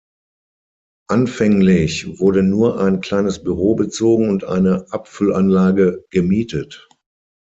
[1.11, 6.89] Anfänglich wurde nur ein kleines Büro bezogen und eine Abfüllanlage gemietet.